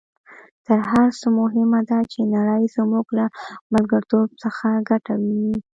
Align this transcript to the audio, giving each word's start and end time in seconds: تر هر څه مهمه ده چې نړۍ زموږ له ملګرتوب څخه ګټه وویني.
تر 0.65 0.79
هر 0.91 1.07
څه 1.19 1.27
مهمه 1.39 1.81
ده 1.89 1.99
چې 2.11 2.19
نړۍ 2.35 2.63
زموږ 2.77 3.05
له 3.17 3.25
ملګرتوب 3.73 4.27
څخه 4.43 4.67
ګټه 4.89 5.13
وویني. 5.17 5.57